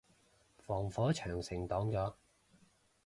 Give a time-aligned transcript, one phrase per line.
[0.57, 2.13] 防火長城擋咗